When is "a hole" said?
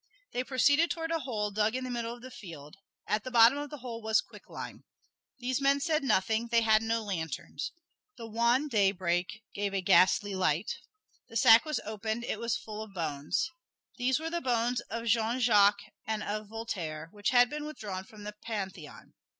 1.13-1.51